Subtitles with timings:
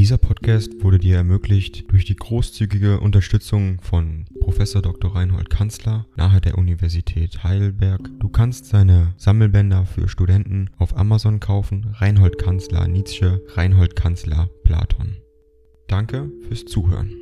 [0.00, 5.14] Dieser Podcast wurde dir ermöglicht durch die großzügige Unterstützung von Professor Dr.
[5.14, 8.08] Reinhold Kanzler nahe der Universität Heidelberg.
[8.18, 11.94] Du kannst seine Sammelbänder für Studenten auf Amazon kaufen.
[11.98, 15.18] Reinhold Kanzler Nietzsche, Reinhold Kanzler Platon.
[15.86, 17.12] Danke fürs Zuhören.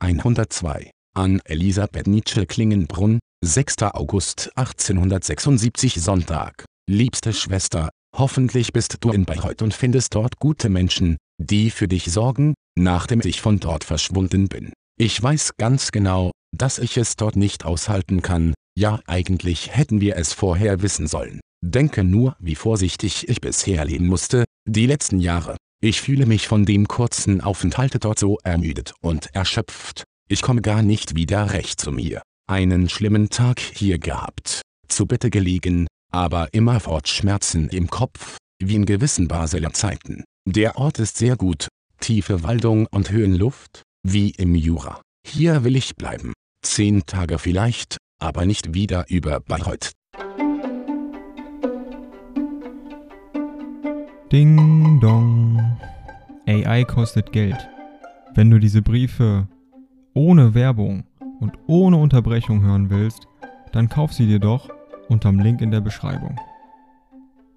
[0.00, 3.84] 102 an Elisabeth Nietzsche Klingenbrunn, 6.
[3.84, 6.66] August 1876 Sonntag.
[6.86, 12.10] Liebste Schwester, Hoffentlich bist du in Bayreuth und findest dort gute Menschen, die für dich
[12.10, 14.72] sorgen, nachdem ich von dort verschwunden bin.
[14.98, 20.16] Ich weiß ganz genau, dass ich es dort nicht aushalten kann, ja eigentlich hätten wir
[20.16, 21.40] es vorher wissen sollen.
[21.64, 25.56] Denke nur, wie vorsichtig ich bisher leben musste, die letzten Jahre.
[25.82, 30.04] Ich fühle mich von dem kurzen Aufenthalt dort so ermüdet und erschöpft.
[30.28, 32.22] Ich komme gar nicht wieder recht zu mir.
[32.46, 34.62] Einen schlimmen Tag hier gehabt.
[34.88, 40.24] Zu Bette gelegen, aber immerfort Schmerzen im Kopf, wie in gewissen Basler Zeiten.
[40.46, 41.68] Der Ort ist sehr gut,
[42.00, 45.00] tiefe Waldung und Höhenluft, wie im Jura.
[45.26, 46.32] Hier will ich bleiben.
[46.62, 49.92] Zehn Tage vielleicht, aber nicht wieder über Bayreuth.
[54.32, 55.78] Ding dong.
[56.46, 57.68] AI kostet Geld.
[58.34, 59.48] Wenn du diese Briefe
[60.14, 61.04] ohne Werbung
[61.40, 63.26] und ohne Unterbrechung hören willst,
[63.72, 64.68] dann kauf sie dir doch
[65.10, 66.40] unterm Link in der Beschreibung.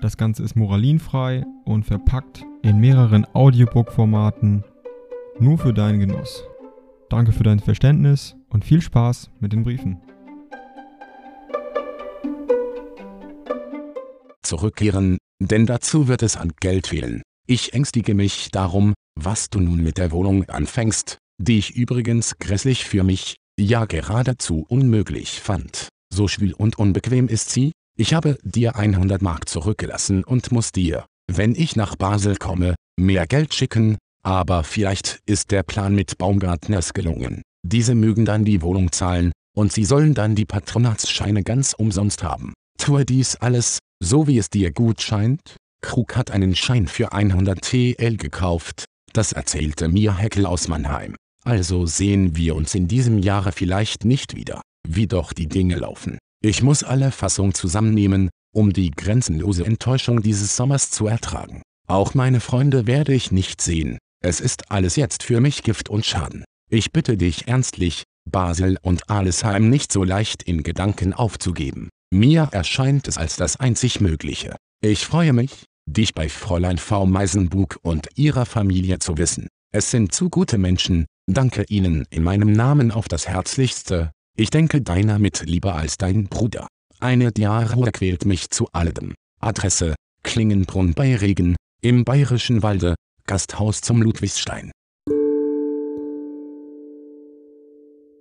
[0.00, 4.64] Das Ganze ist moralinfrei und verpackt in mehreren Audiobook-Formaten
[5.38, 6.44] nur für deinen Genuss.
[7.08, 10.00] Danke für dein Verständnis und viel Spaß mit den Briefen.
[14.42, 17.22] Zurückkehren, denn dazu wird es an Geld fehlen.
[17.46, 22.84] Ich ängstige mich darum, was du nun mit der Wohnung anfängst, die ich übrigens grässlich
[22.84, 25.88] für mich, ja geradezu unmöglich fand.
[26.14, 31.06] So schwül und unbequem ist sie, ich habe dir 100 Mark zurückgelassen und muss dir,
[31.26, 36.92] wenn ich nach Basel komme, mehr Geld schicken, aber vielleicht ist der Plan mit Baumgartners
[36.92, 37.42] gelungen.
[37.66, 42.54] Diese mögen dann die Wohnung zahlen, und sie sollen dann die Patronatsscheine ganz umsonst haben.
[42.78, 45.56] Tue dies alles, so wie es dir gut scheint.
[45.82, 51.16] Krug hat einen Schein für 100 TL gekauft, das erzählte mir Heckel aus Mannheim.
[51.44, 56.18] Also sehen wir uns in diesem Jahre vielleicht nicht wieder wie doch die Dinge laufen.
[56.42, 61.62] Ich muss alle Fassung zusammennehmen, um die grenzenlose Enttäuschung dieses Sommers zu ertragen.
[61.86, 63.98] Auch meine Freunde werde ich nicht sehen.
[64.22, 66.44] Es ist alles jetzt für mich Gift und Schaden.
[66.70, 71.90] Ich bitte dich ernstlich, Basel und Alesheim nicht so leicht in Gedanken aufzugeben.
[72.10, 74.56] Mir erscheint es als das einzig Mögliche.
[74.82, 77.06] Ich freue mich, dich bei Fräulein V.
[77.06, 79.48] Meisenbug und ihrer Familie zu wissen.
[79.72, 84.82] Es sind zu gute Menschen, danke ihnen in meinem Namen auf das Herzlichste, ich denke
[84.82, 86.66] deiner mit lieber als dein Bruder.
[87.00, 89.14] Eine Diarrhoe quält mich zu alledem.
[89.40, 92.94] Adresse, Klingenbrunn bei Regen, im Bayerischen Walde,
[93.26, 94.72] Gasthaus zum Ludwigsstein.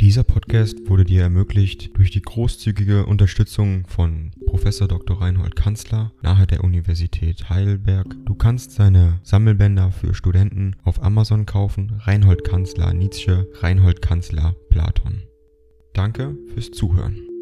[0.00, 5.18] Dieser Podcast wurde dir ermöglicht durch die großzügige Unterstützung von Professor Dr.
[5.18, 8.14] Reinhold Kanzler nahe der Universität Heidelberg.
[8.26, 11.94] Du kannst seine Sammelbänder für Studenten auf Amazon kaufen.
[12.00, 15.22] Reinhold Kanzler Nietzsche, Reinhold Kanzler Platon.
[15.94, 17.33] Danke fürs Zuhören.